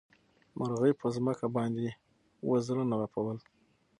مرغۍ 0.57 0.93
په 0.99 1.07
ځمکه 1.15 1.47
باندې 1.55 1.85
وزرونه 2.49 2.95
رپول. 3.01 3.37